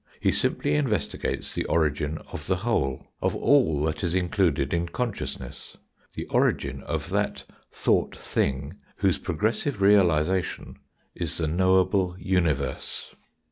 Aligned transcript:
He 0.19 0.31
simply 0.31 0.73
investigates 0.73 1.53
the 1.53 1.65
origin 1.65 2.17
of 2.33 2.47
the 2.47 2.55
whole 2.55 3.05
of 3.21 3.35
all 3.35 3.83
that 3.83 4.03
is 4.03 4.15
included 4.15 4.73
in 4.73 4.87
con 4.87 5.13
sciousness, 5.13 5.75
the 6.15 6.25
origin 6.25 6.81
of 6.81 7.11
that 7.11 7.43
"thought 7.71 8.15
thing" 8.15 8.77
whose 8.95 9.19
progressive 9.19 9.79
realisation 9.79 10.79
is 11.13 11.37
the 11.37 11.47
knowable 11.47 12.15
universe. 12.17 13.13